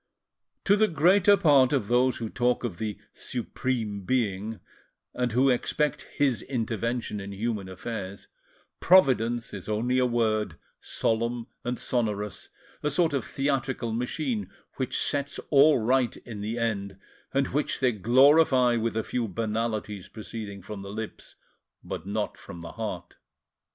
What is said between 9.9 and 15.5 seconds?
a word, solemn and sonorous, a sort of theatrical machine which sets